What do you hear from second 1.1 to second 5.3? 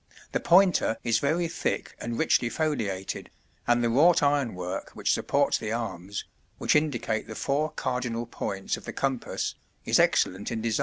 very thick and richly foliated, and the wrought ironwork which